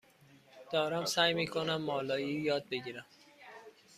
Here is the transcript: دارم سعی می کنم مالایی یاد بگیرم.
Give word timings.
دارم 0.71 1.05
سعی 1.05 1.33
می 1.33 1.47
کنم 1.47 1.75
مالایی 1.81 2.33
یاد 2.41 2.69
بگیرم. 2.69 3.05